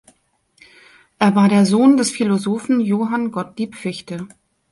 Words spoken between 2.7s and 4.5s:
Johann Gottlieb Fichte.